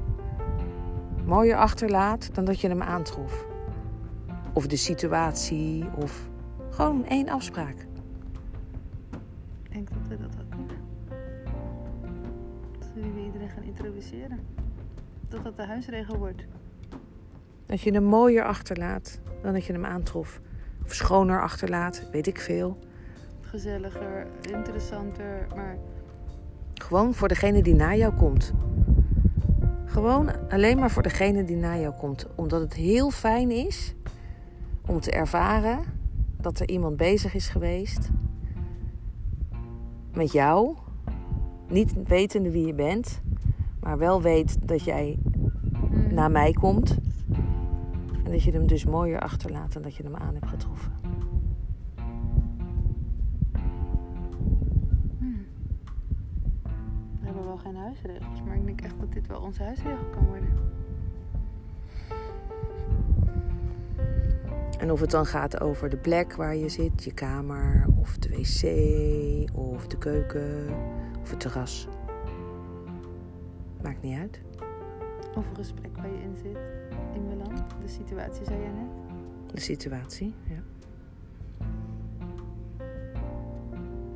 mooier 1.25 1.57
achterlaat 1.57 2.35
dan 2.35 2.45
dat 2.45 2.61
je 2.61 2.67
hem 2.67 2.81
aantrof. 2.81 3.45
Of 4.53 4.67
de 4.67 4.75
situatie, 4.75 5.85
of 5.95 6.29
gewoon 6.69 7.05
één 7.05 7.29
afspraak. 7.29 7.87
Ik 9.63 9.71
denk 9.71 9.89
dat 9.89 10.07
we 10.07 10.17
dat 10.17 10.35
ook 10.41 10.49
kunnen. 10.49 10.77
Dat 12.79 12.89
we 12.93 13.23
iedereen 13.25 13.49
gaan 13.49 13.63
introduceren. 13.63 14.39
Dat 15.27 15.43
dat 15.43 15.57
de 15.57 15.65
huisregel 15.65 16.17
wordt. 16.17 16.45
Dat 17.69 17.81
je 17.81 17.91
hem 17.91 18.03
mooier 18.03 18.43
achterlaat 18.43 19.19
dan 19.41 19.53
dat 19.53 19.65
je 19.65 19.73
hem 19.73 19.85
aantrof. 19.85 20.41
Of 20.85 20.93
schoner 20.93 21.41
achterlaat, 21.41 22.03
weet 22.11 22.27
ik 22.27 22.39
veel. 22.39 22.77
Gezelliger, 23.41 24.27
interessanter, 24.41 25.47
maar 25.55 25.77
Gewoon 26.73 27.13
voor 27.13 27.27
degene 27.27 27.63
die 27.63 27.75
na 27.75 27.95
jou 27.95 28.13
komt. 28.13 28.53
Gewoon 29.85 30.49
alleen 30.49 30.77
maar 30.79 30.91
voor 30.91 31.03
degene 31.03 31.43
die 31.43 31.55
na 31.55 31.77
jou 31.77 31.93
komt. 31.93 32.27
Omdat 32.35 32.61
het 32.61 32.73
heel 32.73 33.11
fijn 33.11 33.51
is 33.51 33.95
om 34.85 34.99
te 34.99 35.11
ervaren 35.11 35.79
dat 36.37 36.59
er 36.59 36.69
iemand 36.69 36.97
bezig 36.97 37.33
is 37.33 37.49
geweest 37.49 38.09
met 40.13 40.31
jou. 40.31 40.75
Niet 41.67 41.93
wetende 42.07 42.51
wie 42.51 42.65
je 42.65 42.73
bent, 42.73 43.21
maar 43.79 43.97
wel 43.97 44.21
weet 44.21 44.67
dat 44.67 44.83
jij 44.83 45.19
mm, 45.89 46.13
naar 46.13 46.31
mij 46.31 46.51
komt. 46.51 46.97
En 48.29 48.35
dat 48.35 48.43
je 48.43 48.51
hem 48.51 48.67
dus 48.67 48.85
mooier 48.85 49.19
achterlaat 49.19 49.73
dan 49.73 49.81
dat 49.81 49.95
je 49.95 50.03
hem 50.03 50.15
aan 50.15 50.33
hebt 50.33 50.47
getroffen. 50.47 50.91
hmm. 55.19 55.45
we 57.19 57.25
hebben 57.25 57.45
wel 57.45 57.57
geen 57.57 57.75
huisregels, 57.75 58.43
maar 58.45 58.55
ik 58.55 58.65
denk 58.65 58.81
echt 58.81 58.99
dat 58.99 59.11
dit 59.11 59.27
wel 59.27 59.41
onze 59.41 59.63
huisregel 59.63 60.05
kan 60.11 60.25
worden. 60.25 60.49
En 64.79 64.91
of 64.91 64.99
het 64.99 65.11
dan 65.11 65.25
gaat 65.25 65.61
over 65.61 65.89
de 65.89 65.97
plek 65.97 66.35
waar 66.35 66.55
je 66.55 66.69
zit, 66.69 67.03
je 67.03 67.13
kamer, 67.13 67.85
of 67.99 68.17
de 68.17 68.29
wc, 68.29 69.57
of 69.57 69.87
de 69.87 69.97
keuken, 69.97 70.67
of 71.21 71.29
het 71.29 71.39
terras. 71.39 71.87
Maakt 73.81 74.01
niet 74.01 74.17
uit. 74.17 74.41
Of 75.39 75.49
een 75.49 75.55
gesprek 75.55 75.97
waar 75.97 76.07
je 76.07 76.21
in 76.21 76.35
zit, 76.35 76.57
in 77.13 77.27
Milan. 77.27 77.55
De 77.81 77.87
situatie 77.87 78.45
zei 78.45 78.59
jij 78.59 78.71
net. 78.71 78.89
De 79.53 79.59
situatie, 79.59 80.33
ja. 80.43 80.63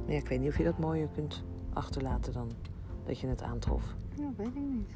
Ja, 0.05 0.13
ik 0.13 0.27
weet 0.27 0.39
niet 0.39 0.49
of 0.49 0.57
je 0.57 0.63
dat 0.63 0.79
mooier 0.79 1.07
kunt 1.13 1.43
achterlaten 1.73 2.33
dan 2.33 2.51
dat 3.05 3.19
je 3.19 3.27
het 3.27 3.41
aantrof. 3.41 3.95
Ja, 4.15 4.29
weet 4.37 4.47
ik 4.47 4.55
niet. 4.55 4.89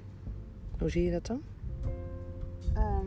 Hoe 0.79 0.89
zie 0.89 1.03
je 1.03 1.11
dat 1.11 1.25
dan? 1.25 1.41
Ehm 2.73 3.05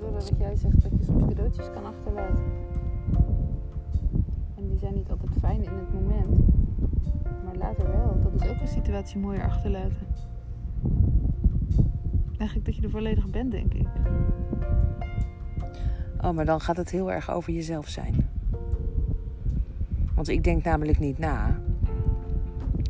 doordat 0.00 0.30
wat 0.30 0.38
jij 0.38 0.56
zegt 0.56 0.82
dat 0.82 0.90
je 0.98 1.04
soms 1.04 1.24
cadeautjes 1.24 1.70
kan 1.70 1.84
achterlaten. 1.84 2.44
En 4.56 4.68
die 4.68 4.78
zijn 4.78 4.94
niet 4.94 5.10
altijd 5.10 5.30
fijn 5.40 5.62
in 5.62 5.72
het 5.72 5.92
moment. 5.92 6.38
Maar 7.44 7.56
later 7.56 7.90
wel. 7.90 8.16
Dat 8.22 8.42
is 8.42 8.48
ook 8.48 8.60
een 8.60 8.68
situatie 8.68 9.18
mooier 9.18 9.44
achterlaten. 9.44 10.06
Eigenlijk 12.38 12.66
dat 12.66 12.76
je 12.76 12.82
er 12.82 12.90
volledig 12.90 13.28
bent, 13.28 13.50
denk 13.50 13.74
ik. 13.74 13.86
Oh, 16.20 16.30
maar 16.30 16.44
dan 16.44 16.60
gaat 16.60 16.76
het 16.76 16.90
heel 16.90 17.12
erg 17.12 17.30
over 17.30 17.52
jezelf 17.52 17.88
zijn. 17.88 18.28
Want 20.14 20.28
ik 20.28 20.44
denk 20.44 20.64
namelijk 20.64 20.98
niet 20.98 21.18
na. 21.18 21.60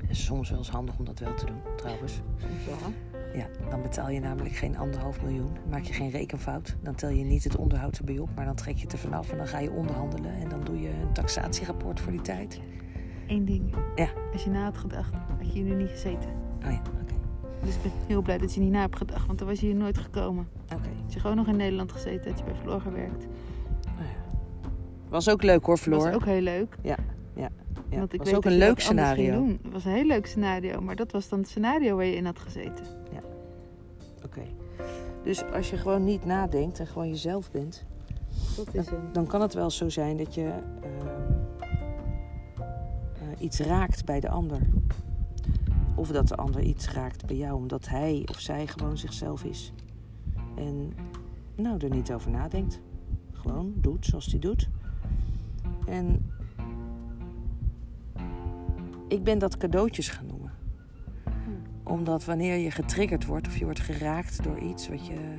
Is 0.08 0.24
soms 0.24 0.50
wel 0.50 0.58
eens 0.58 0.70
handig 0.70 0.98
om 0.98 1.04
dat 1.04 1.18
wel 1.18 1.34
te 1.34 1.46
doen, 1.46 1.60
trouwens. 1.76 2.20
Ja. 2.66 2.90
Ja, 3.34 3.46
dan 3.70 3.82
betaal 3.82 4.10
je 4.10 4.20
namelijk 4.20 4.54
geen 4.54 4.76
anderhalf 4.76 5.22
miljoen. 5.22 5.50
Maak 5.70 5.82
je 5.82 5.92
geen 5.92 6.10
rekenfout. 6.10 6.76
Dan 6.82 6.94
tel 6.94 7.08
je 7.08 7.24
niet 7.24 7.44
het 7.44 7.56
onderhoud 7.56 7.98
erbij 7.98 8.18
op, 8.18 8.28
maar 8.34 8.44
dan 8.44 8.54
trek 8.54 8.76
je 8.76 8.82
het 8.82 8.92
er 8.92 8.98
vanaf 8.98 9.30
en 9.30 9.36
dan 9.36 9.46
ga 9.46 9.58
je 9.58 9.70
onderhandelen. 9.70 10.34
En 10.34 10.48
dan 10.48 10.64
doe 10.64 10.80
je 10.80 10.88
een 10.88 11.12
taxatierapport 11.12 12.00
voor 12.00 12.12
die 12.12 12.20
tijd. 12.20 12.60
Eén 13.26 13.44
ding. 13.44 13.74
Ja. 13.94 14.08
Als 14.32 14.44
je 14.44 14.50
na 14.50 14.64
had 14.64 14.76
gedacht, 14.76 15.14
had 15.14 15.46
je 15.46 15.52
hier 15.52 15.64
nu 15.64 15.74
niet 15.74 15.88
gezeten. 15.88 16.30
Oh 16.64 16.70
ja, 16.72 16.82
oké. 17.02 17.13
Dus 17.64 17.74
ik 17.74 17.82
ben 17.82 17.92
heel 18.06 18.22
blij 18.22 18.38
dat 18.38 18.54
je 18.54 18.60
niet 18.60 18.70
na 18.72 18.80
hebt 18.80 18.96
gedacht, 18.96 19.26
want 19.26 19.38
dan 19.38 19.48
was 19.48 19.60
je 19.60 19.66
hier 19.66 19.74
nooit 19.74 19.98
gekomen. 19.98 20.48
Oké. 20.64 20.88
Had 21.02 21.12
je 21.12 21.20
gewoon 21.20 21.36
nog 21.36 21.46
in 21.46 21.56
Nederland 21.56 21.92
gezeten, 21.92 22.30
had 22.30 22.38
je 22.38 22.44
bij 22.44 22.54
Floor 22.62 22.80
gewerkt. 22.80 23.26
Nou 23.84 23.98
ja. 23.98 24.70
Was 25.08 25.28
ook 25.28 25.42
leuk 25.42 25.64
hoor, 25.64 25.76
Floor. 25.78 25.98
Dat 25.98 26.06
was 26.06 26.14
ook 26.16 26.24
heel 26.26 26.40
leuk. 26.40 26.76
Ja, 26.82 26.96
want 27.90 28.12
ik 28.12 28.18
was 28.18 28.28
weet 28.28 28.36
ook 28.36 28.44
een 28.44 28.58
leuk 28.58 28.78
dat 28.78 28.88
anders 28.88 29.06
ging 29.08 29.18
scenario. 29.18 29.46
doen. 29.46 29.58
Het 29.62 29.72
was 29.72 29.84
een 29.84 29.92
heel 29.92 30.04
leuk 30.04 30.26
scenario, 30.26 30.80
maar 30.80 30.96
dat 30.96 31.12
was 31.12 31.28
dan 31.28 31.38
het 31.38 31.48
scenario 31.48 31.96
waar 31.96 32.04
je 32.04 32.16
in 32.16 32.24
had 32.24 32.38
gezeten. 32.38 32.84
Oké. 34.24 34.42
Dus 35.22 35.44
als 35.52 35.70
je 35.70 35.76
gewoon 35.76 36.04
niet 36.04 36.24
nadenkt 36.24 36.78
en 36.80 36.86
gewoon 36.86 37.08
jezelf 37.08 37.50
bent, 37.50 37.84
Dat 38.56 38.66
dan, 38.72 38.82
is 38.82 38.90
hem. 38.90 39.00
dan 39.12 39.26
kan 39.26 39.40
het 39.40 39.54
wel 39.54 39.70
zo 39.70 39.88
zijn 39.88 40.16
dat 40.16 40.34
je 40.34 40.42
ehm, 40.42 41.32
eh, 42.50 43.28
iets 43.38 43.58
raakt 43.60 44.04
bij 44.04 44.20
de 44.20 44.28
ander. 44.28 44.58
Of 45.94 46.08
dat 46.08 46.28
de 46.28 46.36
ander 46.36 46.62
iets 46.62 46.88
raakt 46.88 47.26
bij 47.26 47.36
jou, 47.36 47.54
omdat 47.54 47.88
hij 47.88 48.22
of 48.30 48.40
zij 48.40 48.66
gewoon 48.66 48.98
zichzelf 48.98 49.44
is. 49.44 49.72
En 50.54 50.92
nou, 51.54 51.78
er 51.78 51.90
niet 51.90 52.12
over 52.12 52.30
nadenkt. 52.30 52.80
Gewoon 53.32 53.72
doet 53.76 54.06
zoals 54.06 54.26
hij 54.26 54.38
doet. 54.40 54.68
En 55.86 56.30
ik 59.08 59.24
ben 59.24 59.38
dat 59.38 59.56
cadeautjes 59.56 60.08
gaan 60.08 60.26
noemen. 60.26 60.52
Omdat 61.82 62.24
wanneer 62.24 62.56
je 62.56 62.70
getriggerd 62.70 63.26
wordt 63.26 63.46
of 63.46 63.56
je 63.56 63.64
wordt 63.64 63.80
geraakt 63.80 64.42
door 64.42 64.58
iets 64.58 64.88
wat 64.88 65.06
je. 65.06 65.38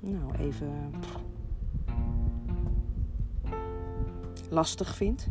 Nou, 0.00 0.36
even. 0.38 0.92
lastig 4.50 4.96
vindt. 4.96 5.28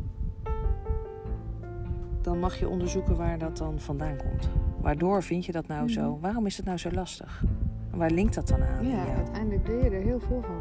Dan 2.26 2.40
mag 2.40 2.60
je 2.60 2.70
onderzoeken 2.70 3.16
waar 3.16 3.38
dat 3.38 3.58
dan 3.58 3.80
vandaan 3.80 4.18
komt. 4.18 4.50
Waardoor 4.82 5.24
vind 5.24 5.46
je 5.46 5.52
dat 5.52 5.68
nou 5.68 5.90
zo? 5.90 6.12
Mhm. 6.12 6.22
Waarom 6.22 6.46
is 6.46 6.58
het 6.58 6.66
nou 6.66 6.78
zo 6.78 6.92
lastig? 6.92 7.44
En 7.92 7.98
waar 7.98 8.12
linkt 8.12 8.36
dat 8.36 8.48
dan 8.48 8.64
aan? 8.64 8.88
Ja, 8.88 9.06
uiteindelijk 9.16 9.68
leer 9.68 9.84
je 9.84 9.90
er 9.90 10.04
heel 10.04 10.20
veel 10.20 10.42
van. 10.42 10.58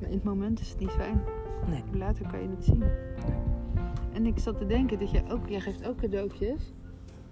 Maar 0.00 0.08
in 0.08 0.14
het 0.14 0.24
moment 0.24 0.60
is 0.60 0.68
het 0.68 0.78
niet 0.78 0.90
fijn. 0.90 1.20
Nee. 1.66 1.82
Later 1.92 2.26
kan 2.26 2.42
je 2.42 2.48
het 2.48 2.64
zien. 2.64 2.82
En 4.12 4.26
ik 4.26 4.38
zat 4.38 4.58
te 4.58 4.66
denken 4.66 4.98
dat 4.98 5.10
jij 5.10 5.24
ook, 5.30 5.48
jij 5.48 5.60
geeft 5.60 5.86
ook 5.86 5.96
cadeautjes 5.96 6.72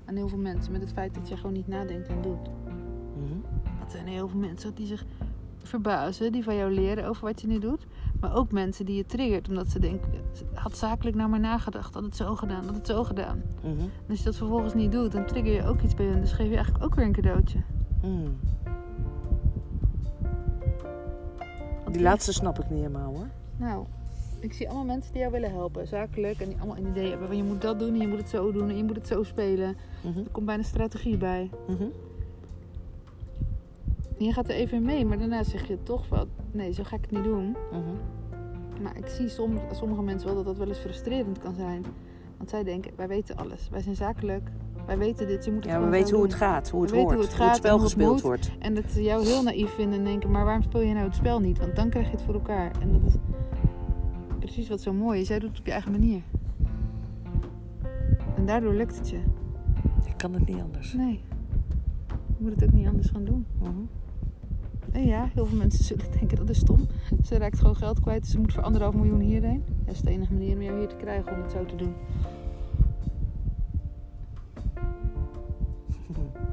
aan 0.05 0.17
heel 0.17 0.29
veel 0.29 0.39
mensen 0.39 0.73
met 0.73 0.81
het 0.81 0.93
feit 0.93 1.15
dat 1.15 1.29
je 1.29 1.37
gewoon 1.37 1.53
niet 1.53 1.69
nadenkt 1.69 2.09
en 2.09 2.23
doet. 2.23 2.49
Want 3.79 3.85
er 3.85 3.91
zijn 3.91 4.07
heel 4.07 4.29
veel 4.29 4.41
mensen 4.41 4.75
die 4.75 4.87
zich 4.87 5.05
verbazen, 5.63 6.33
die 6.33 6.45
van 6.45 6.57
jou 6.57 6.73
leren 6.73 7.07
over 7.07 7.25
wat 7.25 7.41
je 7.41 7.47
nu 7.47 7.59
doet. 7.59 7.87
Maar 8.25 8.37
ook 8.37 8.53
mensen 8.53 8.87
die 8.87 8.97
je 8.97 9.07
triggert, 9.07 9.49
omdat 9.49 9.71
ze 9.71 9.79
denken, 9.79 10.11
had 10.55 10.77
zakelijk 10.77 11.17
naar 11.17 11.29
mij 11.29 11.39
nagedacht, 11.39 11.95
had 11.95 12.03
het 12.03 12.17
zo 12.17 12.35
gedaan, 12.35 12.65
had 12.65 12.75
het 12.75 12.87
zo 12.87 13.05
gedaan. 13.05 13.43
Mhm. 13.61 13.81
En 13.81 14.09
als 14.09 14.19
je 14.19 14.25
dat 14.25 14.37
vervolgens 14.37 14.75
niet 14.75 14.93
doet, 14.93 15.13
dan 15.13 15.27
trigger 15.27 15.53
je 15.53 15.67
ook 15.67 15.81
iets 15.81 15.95
bij 15.95 16.07
hun. 16.07 16.21
Dus 16.21 16.33
geef 16.33 16.49
je 16.49 16.55
eigenlijk 16.55 16.85
ook 16.85 16.95
weer 16.95 17.05
een 17.05 17.13
cadeautje. 17.13 17.59
Mm. 18.03 18.37
Want 21.83 21.95
Die 21.95 22.03
laatste 22.03 22.33
snap 22.33 22.59
ik 22.59 22.71
niet 22.71 22.79
helemaal 22.79 23.15
hoor. 23.15 23.29
Nou, 23.57 23.87
ik 24.41 24.53
zie 24.53 24.67
allemaal 24.67 24.85
mensen 24.85 25.13
die 25.13 25.21
jou 25.21 25.33
willen 25.33 25.51
helpen, 25.51 25.87
zakelijk. 25.87 26.41
En 26.41 26.49
die 26.49 26.57
allemaal 26.59 26.77
een 26.77 26.87
idee 26.87 27.09
hebben 27.09 27.27
van 27.27 27.37
je 27.37 27.45
moet 27.45 27.63
dat 27.63 27.79
doen 27.79 27.93
en 27.95 28.01
je 28.01 28.09
moet 28.09 28.19
het 28.19 28.29
zo 28.29 28.53
doen 28.53 28.69
en 28.69 28.77
je 28.77 28.85
moet 28.85 28.97
het 28.97 29.07
zo 29.07 29.23
spelen. 29.23 29.77
Mhm. 30.01 30.19
Er 30.19 30.31
komt 30.31 30.47
bijna 30.47 30.63
strategie 30.63 31.17
bij. 31.17 31.51
Mhm. 31.67 31.83
En 34.19 34.25
je 34.25 34.33
gaat 34.33 34.49
er 34.49 34.55
even 34.55 34.83
mee, 34.83 35.05
maar 35.05 35.19
daarna 35.19 35.43
zeg 35.43 35.69
je 35.69 35.83
toch 35.83 36.07
van 36.07 36.29
nee, 36.55 36.73
zo 36.73 36.83
ga 36.83 36.97
ik 36.97 37.03
het 37.03 37.11
niet 37.11 37.25
doen. 37.25 37.57
Mhm. 37.73 38.83
Maar 38.83 38.97
ik 38.97 39.07
zie 39.07 39.29
som, 39.29 39.59
sommige 39.73 40.03
mensen 40.03 40.27
wel 40.27 40.37
dat 40.37 40.45
dat 40.45 40.57
wel 40.57 40.69
eens 40.69 40.79
frustrerend 40.79 41.39
kan 41.39 41.55
zijn. 41.55 41.85
Want 42.37 42.51
zij 42.51 42.65
denken, 42.65 42.93
wij 42.97 43.09
weten 43.09 43.37
alles. 43.37 43.69
Wij 43.71 43.81
zijn 43.81 43.97
zakelijk. 43.97 44.51
Wij 44.87 44.99
weten 44.99 45.27
dit, 45.27 45.45
je 45.45 45.53
moet 45.53 45.65
het 45.65 45.73
Ja, 45.73 45.81
we 45.81 45.89
weten 45.89 46.15
hoe 46.15 46.25
het 46.25 46.35
gaat, 46.35 46.71
hoe 46.71 46.83
het 46.83 46.91
We 46.91 46.97
hoort, 46.97 47.13
hoe 47.13 47.23
het 47.23 47.31
hoe 47.33 47.39
het 47.41 47.49
gaat 47.49 47.57
spel 47.57 47.71
hoe 47.73 47.81
het 47.83 47.93
gespeeld 47.93 48.13
moet. 48.13 48.23
wordt. 48.23 48.51
En 48.59 48.75
dat 48.75 48.85
ze 48.91 49.03
jou 49.03 49.25
heel 49.25 49.43
naïef 49.43 49.71
vinden 49.71 49.99
en 49.99 50.05
denken, 50.05 50.31
maar 50.31 50.45
waarom 50.45 50.63
speel 50.63 50.81
je 50.81 50.93
nou 50.95 51.07
het 51.07 51.15
spel 51.15 51.41
niet? 51.41 51.59
Want 51.59 51.77
dan 51.77 51.89
krijg 51.89 52.07
je 52.07 52.13
het 52.13 52.23
voor 52.23 52.35
elkaar. 52.35 52.71
En 52.81 52.93
dat 52.93 53.01
is 53.07 53.15
precies 54.39 54.69
wat 54.69 54.81
zo 54.81 54.93
mooi 54.93 55.21
is. 55.21 55.29
Jij 55.29 55.39
doet 55.39 55.49
het 55.51 55.59
op 55.59 55.67
je 55.67 55.73
eigen 55.73 55.91
manier. 55.93 56.23
En 58.37 58.47
daardoor 58.47 58.75
lukt 58.75 58.97
het 58.99 59.11
je. 59.11 59.19
Ik 60.07 60.17
kan 60.17 60.33
het 60.35 60.47
niet 60.47 60.61
anders. 60.61 60.93
Nee. 60.93 61.21
Je 62.09 62.15
moet 62.39 62.51
het 62.55 62.65
ook 62.65 62.73
niet 62.73 62.87
anders 62.87 63.09
gaan 63.11 63.25
doen. 63.25 63.47
Mhm. 63.59 63.71
En 64.95 65.07
ja, 65.07 65.29
heel 65.35 65.47
veel 65.47 65.59
mensen 65.59 65.85
zullen 65.85 66.11
denken 66.19 66.37
dat 66.37 66.49
is 66.49 66.59
stom. 66.59 66.87
Ze 67.25 67.39
raakt 67.39 67.59
gewoon 67.59 67.77
geld 67.77 68.01
kwijt. 68.01 68.23
dus 68.23 68.31
Ze 68.31 68.39
moet 68.39 68.53
voor 68.53 68.63
anderhalf 68.63 68.95
miljoen 68.95 69.21
hierheen. 69.21 69.65
Dat 69.85 69.95
is 69.95 70.01
de 70.01 70.11
enige 70.11 70.33
manier 70.33 70.55
om 70.57 70.63
jou 70.63 70.79
hier 70.79 70.89
te 70.89 70.97
krijgen 70.97 71.33
om 71.33 71.43
het 71.43 71.51
zo 71.51 71.65
te 71.65 71.77
doen. 71.77 71.95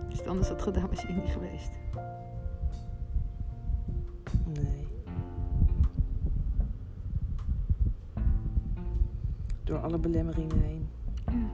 Als 0.05 0.13
je 0.13 0.17
het 0.17 0.27
anders 0.27 0.48
had 0.48 0.62
gedaan, 0.62 0.88
was 0.89 1.01
je 1.01 1.07
hier 1.07 1.21
niet 1.21 1.31
geweest. 1.31 1.71
Nee. 4.53 4.88
Door 9.63 9.77
alle 9.77 9.98
belemmeringen 9.98 10.62
heen. 10.62 10.88
Ja. 11.25 11.50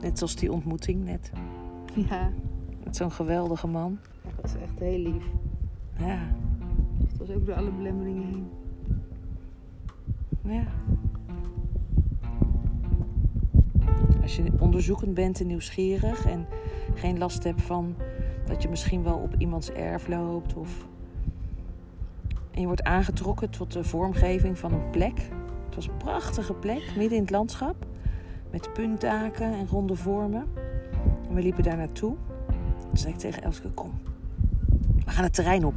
Net 0.00 0.18
zoals 0.18 0.36
die 0.36 0.52
ontmoeting 0.52 1.04
net. 1.04 1.32
Ja, 2.10 2.30
Met 2.84 2.96
zo'n 2.96 3.12
geweldige 3.12 3.66
man. 3.66 3.98
dat 4.22 4.32
was 4.42 4.54
echt 4.62 4.78
heel 4.78 4.98
lief. 4.98 5.24
Ja, 5.98 6.18
Het 7.08 7.18
was 7.18 7.30
ook 7.30 7.46
door 7.46 7.54
alle 7.54 7.70
belemmeringen 7.70 8.26
heen. 8.26 8.48
ja. 10.42 10.64
Als 14.22 14.36
je 14.36 14.52
onderzoekend 14.58 15.14
bent 15.14 15.40
en 15.40 15.46
nieuwsgierig 15.46 16.26
en 16.26 16.46
geen 16.94 17.18
last 17.18 17.44
hebt 17.44 17.62
van 17.62 17.94
dat 18.46 18.62
je 18.62 18.68
misschien 18.68 19.02
wel 19.02 19.16
op 19.18 19.34
iemands 19.38 19.70
erf 19.70 20.08
loopt 20.08 20.54
of 20.54 20.86
en 22.50 22.60
je 22.60 22.66
wordt 22.66 22.82
aangetrokken 22.82 23.50
tot 23.50 23.72
de 23.72 23.84
vormgeving 23.84 24.58
van 24.58 24.72
een 24.72 24.90
plek. 24.90 25.18
Het 25.64 25.74
was 25.74 25.86
een 25.86 25.96
prachtige 25.96 26.54
plek 26.54 26.92
midden 26.96 27.16
in 27.16 27.22
het 27.22 27.30
landschap 27.30 27.86
met 28.50 28.72
puntdaken 28.72 29.52
en 29.52 29.66
ronde 29.68 29.96
vormen. 29.96 30.46
En 31.32 31.38
we 31.38 31.44
liepen 31.44 31.62
daar 31.62 31.76
naartoe. 31.76 32.16
Toen 32.78 32.96
zei 32.96 33.12
ik 33.12 33.18
tegen 33.18 33.42
Elske: 33.42 33.70
Kom, 33.70 34.00
we 35.04 35.10
gaan 35.10 35.24
het 35.24 35.34
terrein 35.34 35.64
op. 35.64 35.76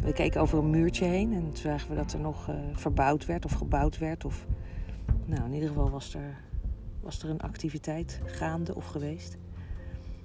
We 0.00 0.12
keken 0.12 0.40
over 0.40 0.58
een 0.58 0.70
muurtje 0.70 1.04
heen 1.04 1.32
en 1.32 1.42
toen 1.42 1.56
zagen 1.56 1.88
we 1.88 1.96
dat 1.96 2.12
er 2.12 2.20
nog 2.20 2.48
eh, 2.48 2.54
verbouwd 2.72 3.26
werd 3.26 3.44
of 3.44 3.52
gebouwd 3.52 3.98
werd. 3.98 4.24
Of, 4.24 4.46
nou, 5.24 5.44
in 5.44 5.52
ieder 5.52 5.68
geval 5.68 5.90
was 5.90 6.14
er, 6.14 6.36
was 7.00 7.22
er 7.22 7.30
een 7.30 7.40
activiteit 7.40 8.20
gaande 8.24 8.74
of 8.74 8.86
geweest. 8.86 9.36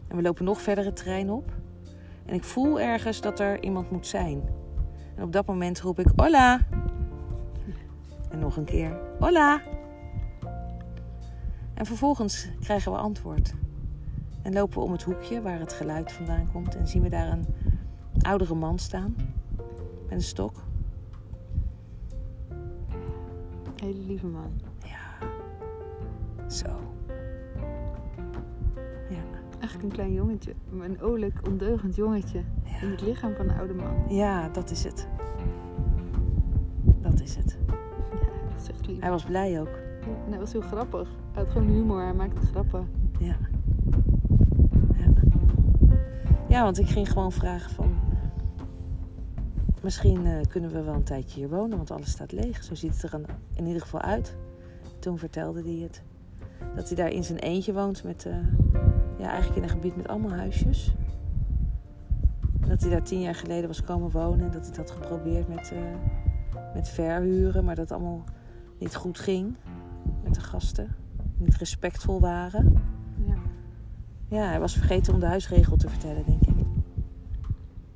En 0.07 0.15
we 0.15 0.21
lopen 0.21 0.45
nog 0.45 0.61
verder 0.61 0.85
het 0.85 0.95
terrein 0.95 1.29
op. 1.29 1.51
En 2.25 2.33
ik 2.33 2.43
voel 2.43 2.79
ergens 2.79 3.21
dat 3.21 3.39
er 3.39 3.63
iemand 3.63 3.91
moet 3.91 4.07
zijn. 4.07 4.41
En 5.15 5.23
op 5.23 5.31
dat 5.31 5.45
moment 5.45 5.81
roep 5.81 5.99
ik: 5.99 6.07
Hola! 6.15 6.59
En 8.29 8.39
nog 8.39 8.57
een 8.57 8.65
keer: 8.65 8.99
Hola! 9.19 9.61
En 11.73 11.85
vervolgens 11.85 12.49
krijgen 12.59 12.91
we 12.91 12.97
antwoord. 12.97 13.53
En 14.41 14.53
lopen 14.53 14.77
we 14.77 14.83
om 14.83 14.91
het 14.91 15.03
hoekje 15.03 15.41
waar 15.41 15.59
het 15.59 15.73
geluid 15.73 16.11
vandaan 16.11 16.51
komt. 16.51 16.75
En 16.75 16.87
zien 16.87 17.01
we 17.01 17.09
daar 17.09 17.31
een 17.31 17.45
oudere 18.21 18.55
man 18.55 18.79
staan. 18.79 19.15
Met 20.03 20.11
een 20.11 20.21
stok. 20.21 20.63
Hele 23.75 23.99
lieve 23.99 24.27
man. 24.27 24.51
Ja. 24.85 25.27
Zo. 26.49 26.67
Ja. 29.09 29.23
Eigenlijk 29.59 29.83
een 29.83 29.91
klein 29.91 30.13
jongetje. 30.13 30.53
maar 30.69 30.89
Een 30.89 31.01
olijk, 31.01 31.47
ondeugend 31.47 31.95
jongetje. 31.95 32.43
In 32.81 32.91
het 32.91 33.01
lichaam 33.01 33.35
van 33.35 33.49
een 33.49 33.57
oude 33.57 33.73
man. 33.73 34.15
Ja, 34.15 34.49
dat 34.49 34.71
is 34.71 34.83
het. 34.83 35.07
Dat 37.01 37.21
is 37.21 37.35
het. 37.35 37.57
Ja, 38.11 38.49
dat 38.49 38.61
is 38.61 38.69
echt 38.69 38.87
lief. 38.87 38.99
Hij 38.99 39.09
was 39.09 39.23
blij 39.23 39.59
ook. 39.59 39.79
En 40.25 40.29
hij 40.29 40.39
was 40.39 40.51
heel 40.51 40.61
grappig. 40.61 41.09
Hij 41.31 41.43
had 41.43 41.51
gewoon 41.51 41.67
humor. 41.67 42.01
Hij 42.01 42.13
maakte 42.13 42.41
grappen. 42.41 43.00
Ja, 46.51 46.63
want 46.63 46.79
ik 46.79 46.89
ging 46.89 47.11
gewoon 47.11 47.31
vragen 47.31 47.71
van... 47.71 47.93
Misschien 49.83 50.25
eh, 50.25 50.41
kunnen 50.47 50.71
we 50.71 50.81
wel 50.81 50.93
een 50.93 51.03
tijdje 51.03 51.39
hier 51.39 51.49
wonen, 51.49 51.77
want 51.77 51.91
alles 51.91 52.11
staat 52.11 52.31
leeg. 52.31 52.63
Zo 52.63 52.75
ziet 52.75 53.01
het 53.01 53.13
er 53.13 53.21
in 53.55 53.65
ieder 53.65 53.81
geval 53.81 54.01
uit. 54.01 54.35
Toen 54.99 55.17
vertelde 55.17 55.61
hij 55.61 55.79
het. 55.79 56.03
Dat 56.75 56.87
hij 56.87 56.95
daar 56.95 57.09
in 57.11 57.23
zijn 57.23 57.39
eentje 57.39 57.73
woont 57.73 58.03
met... 58.03 58.25
eh, 58.25 58.33
ja, 59.17 59.27
eigenlijk 59.27 59.55
in 59.55 59.63
een 59.63 59.69
gebied 59.69 59.95
met 59.95 60.07
allemaal 60.07 60.31
huisjes. 60.31 60.93
Dat 62.67 62.81
hij 62.81 62.89
daar 62.89 63.03
tien 63.03 63.21
jaar 63.21 63.35
geleden 63.35 63.67
was 63.67 63.83
komen 63.83 64.11
wonen. 64.11 64.45
En 64.45 64.51
dat 64.51 64.61
hij 64.61 64.69
het 64.69 64.77
had 64.77 64.91
geprobeerd 64.91 65.47
met, 65.47 65.71
eh, 65.71 65.79
met 66.73 66.89
verhuren. 66.89 67.65
Maar 67.65 67.75
dat 67.75 67.91
allemaal 67.91 68.23
niet 68.77 68.95
goed 68.95 69.19
ging. 69.19 69.55
Met 70.23 70.33
de 70.33 70.41
gasten. 70.41 70.95
Niet 71.37 71.55
respectvol 71.55 72.19
waren. 72.19 72.73
Ja. 73.25 73.50
Ja, 74.31 74.47
hij 74.47 74.59
was 74.59 74.73
vergeten 74.73 75.13
om 75.13 75.19
de 75.19 75.25
huisregel 75.25 75.77
te 75.77 75.89
vertellen, 75.89 76.25
denk 76.25 76.41
ik. 76.41 76.65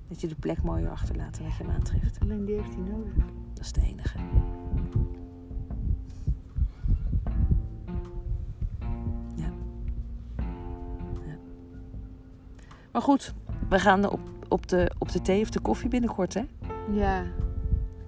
Dat 0.07 0.21
je 0.21 0.27
de 0.27 0.35
plek 0.35 0.63
mooier 0.63 0.89
achterlaat 0.89 1.37
dan 1.37 1.47
dat 1.47 1.57
je 1.57 1.63
hem 1.63 1.71
aantreft. 1.71 2.19
Alleen 2.19 2.45
die 2.45 2.55
heeft 2.55 2.73
hij 2.73 2.83
nodig. 2.83 3.13
Dat 3.53 3.65
is 3.65 3.71
de 3.71 3.81
enige. 3.81 4.17
Ja. 9.35 9.51
ja. 11.25 11.37
Maar 12.91 13.01
goed, 13.01 13.33
we 13.69 13.79
gaan 13.79 14.09
op, 14.09 14.19
op, 14.47 14.67
de, 14.67 14.91
op 14.97 15.11
de 15.11 15.21
thee 15.21 15.41
of 15.41 15.49
de 15.49 15.59
koffie 15.59 15.89
binnenkort, 15.89 16.33
hè? 16.33 16.43
Ja. 16.91 17.23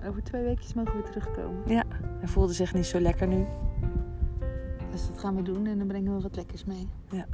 Over 0.07 0.23
twee 0.23 0.43
weken 0.43 0.65
mogen 0.75 0.95
we 0.95 1.03
terugkomen. 1.03 1.61
Ja. 1.65 1.83
Hij 2.19 2.27
voelde 2.27 2.53
zich 2.53 2.73
niet 2.73 2.85
zo 2.85 2.99
lekker 2.99 3.27
nu. 3.27 3.45
Dus 4.91 5.07
dat 5.07 5.19
gaan 5.19 5.35
we 5.35 5.41
doen 5.41 5.65
en 5.65 5.77
dan 5.77 5.87
brengen 5.87 6.15
we 6.15 6.21
wat 6.21 6.35
lekkers 6.35 6.65
mee. 6.65 6.87
Ja. 7.09 7.25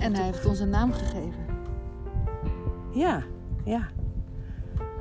En 0.00 0.14
hij 0.14 0.24
heeft 0.24 0.46
ons 0.46 0.58
een 0.58 0.70
naam 0.70 0.92
gegeven. 0.92 1.44
Ja, 2.92 3.22
ja. 3.64 3.88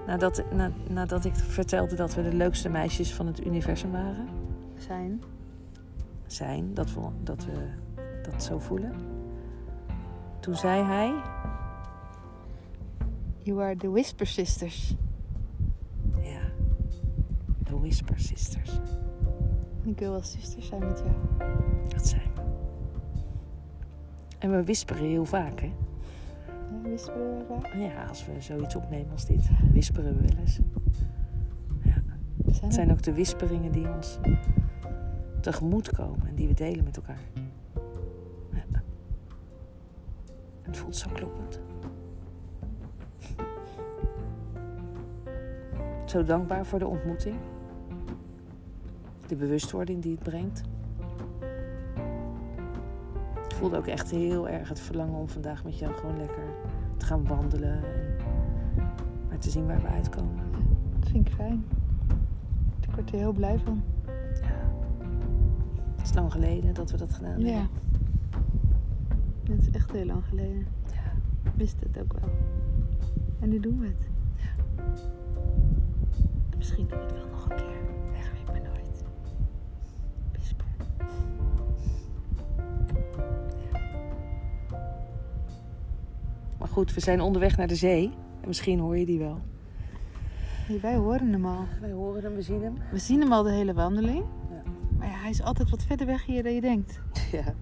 Nadat, 0.07 0.43
na, 0.53 0.71
nadat 0.89 1.25
ik 1.25 1.35
vertelde 1.35 1.95
dat 1.95 2.15
we 2.15 2.23
de 2.23 2.33
leukste 2.33 2.69
meisjes 2.69 3.13
van 3.13 3.27
het 3.27 3.45
universum 3.45 3.91
waren. 3.91 4.27
Zijn. 4.77 5.21
zijn, 6.27 6.73
dat 6.73 6.93
we 6.93 7.01
dat, 7.23 7.45
we 7.45 7.69
dat 8.31 8.43
zo 8.43 8.59
voelen. 8.59 8.93
Toen 10.39 10.55
zei 10.55 10.83
hij, 10.83 11.13
You 13.43 13.61
are 13.61 13.75
the 13.75 13.89
Whisper 13.89 14.27
Sisters. 14.27 14.95
ja, 16.21 16.41
de 17.63 17.79
Whisper 17.79 18.19
Sisters, 18.19 18.79
ik 19.83 19.99
wil 19.99 20.11
wel 20.11 20.23
sisters 20.23 20.67
zijn 20.67 20.87
met 20.87 20.99
jou. 20.99 21.49
dat 21.87 22.07
zijn 22.07 22.21
we. 22.35 22.38
En 24.39 24.51
we 24.51 24.63
whisperen 24.63 25.03
heel 25.03 25.25
vaak, 25.25 25.59
hè? 25.59 25.65
Ja, 25.65 26.89
whisperen 26.89 27.37
we 27.37 27.45
vaak? 27.47 27.73
Ja, 27.73 28.05
als 28.05 28.25
we 28.25 28.41
zoiets 28.41 28.75
opnemen 28.75 29.11
als 29.11 29.25
dit, 29.25 29.47
dan 29.47 29.71
whisperen 29.71 30.17
we 30.17 30.27
wel 30.27 30.37
eens. 30.39 30.59
Ja. 31.83 32.01
Zijn 32.45 32.63
Het 32.63 32.73
zijn 32.73 32.91
ook 32.91 33.01
de 33.01 33.13
whisperingen 33.13 33.71
die 33.71 33.93
ons 33.93 34.19
tegemoet 35.41 35.91
komen 35.91 36.27
en 36.27 36.35
die 36.35 36.47
we 36.47 36.53
delen 36.53 36.83
met 36.83 36.95
elkaar. 36.95 37.19
Ja. 38.53 38.81
Het 40.61 40.77
voelt 40.77 40.95
zo 40.95 41.09
kloppend. 41.13 41.59
Zo 46.05 46.23
dankbaar 46.23 46.65
voor 46.65 46.79
de 46.79 46.87
ontmoeting. 46.87 47.35
De 49.27 49.35
bewustwording 49.35 50.01
die 50.01 50.11
het 50.11 50.23
brengt. 50.23 50.61
Ik 53.59 53.65
voelde 53.65 53.79
ook 53.79 53.87
echt 53.87 54.11
heel 54.11 54.49
erg 54.49 54.69
het 54.69 54.79
verlangen 54.79 55.19
om 55.19 55.29
vandaag 55.29 55.63
met 55.63 55.79
jou 55.79 55.93
gewoon 55.93 56.17
lekker 56.17 56.43
te 56.97 57.05
gaan 57.05 57.27
wandelen. 57.27 57.73
En 57.73 58.15
maar 59.27 59.37
te 59.37 59.49
zien 59.49 59.67
waar 59.67 59.81
we 59.81 59.87
uitkomen. 59.87 60.35
Dat 60.99 61.09
vind 61.09 61.27
ik 61.27 61.33
fijn. 61.33 61.65
Ik 62.81 62.95
word 62.95 63.11
er 63.11 63.17
heel 63.17 63.31
blij 63.31 63.59
van. 63.59 63.83
Ja. 64.41 64.71
Het 65.95 66.05
is 66.05 66.13
lang 66.13 66.31
geleden 66.31 66.73
dat 66.73 66.91
we 66.91 66.97
dat 66.97 67.13
gedaan 67.13 67.31
hebben. 67.31 67.49
Ja. 67.49 67.67
Het 69.43 69.61
is 69.61 69.71
echt 69.71 69.91
heel 69.91 70.05
lang 70.05 70.25
geleden. 70.25 70.67
Ja. 70.93 71.11
Ik 71.43 71.51
wist 71.55 71.79
het 71.79 71.99
ook 71.99 72.13
wel. 72.19 72.29
En 73.39 73.49
nu 73.49 73.59
doen 73.59 73.79
we 73.79 73.85
het. 73.85 74.09
Misschien 76.57 76.87
doen 76.87 76.97
we 76.97 77.03
het 77.03 77.13
wel 77.13 77.27
nog 77.31 77.49
een 77.49 77.55
keer. 77.55 77.88
Goed, 86.79 86.93
we 86.93 86.99
zijn 86.99 87.21
onderweg 87.21 87.57
naar 87.57 87.67
de 87.67 87.75
zee. 87.75 88.11
En 88.41 88.47
misschien 88.47 88.79
hoor 88.79 88.97
je 88.97 89.05
die 89.05 89.19
wel. 89.19 89.41
Hey, 90.67 90.79
wij 90.81 90.95
horen 90.95 91.31
hem 91.31 91.45
al. 91.45 91.65
Wij 91.81 91.91
horen 91.91 92.23
hem, 92.23 92.33
we 92.33 92.41
zien 92.41 92.63
hem. 92.63 92.77
We 92.91 92.97
zien 92.97 93.19
hem 93.19 93.31
al 93.31 93.43
de 93.43 93.51
hele 93.51 93.73
wandeling. 93.73 94.23
Ja. 94.49 94.71
Maar 94.97 95.07
ja, 95.07 95.13
hij 95.13 95.29
is 95.29 95.41
altijd 95.41 95.69
wat 95.69 95.83
verder 95.83 96.05
weg 96.05 96.25
hier 96.25 96.43
dan 96.43 96.53
je 96.53 96.61
denkt. 96.61 96.99
Ja. 97.31 97.53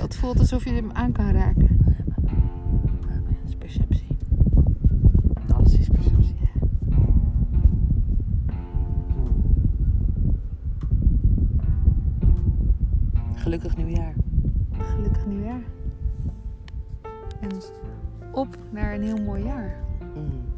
Het 0.00 0.16
voelt 0.16 0.38
alsof 0.38 0.64
je 0.64 0.70
hem 0.70 0.90
aan 0.92 1.12
kan 1.12 1.30
raken. 1.30 1.78
Dat 2.22 3.48
is 3.48 3.54
perceptie. 3.54 4.16
Alles 5.54 5.78
is 5.78 5.88
perceptie. 5.88 6.36
Gelukkig 13.34 13.76
nieuwjaar. 13.76 14.14
Gelukkig 14.78 15.26
nieuwjaar. 15.26 15.62
En 17.40 17.50
op 18.36 18.56
naar 18.70 18.94
een 18.94 19.02
heel 19.02 19.22
mooi 19.22 19.44
jaar. 19.44 19.74
Mm. 20.14 20.55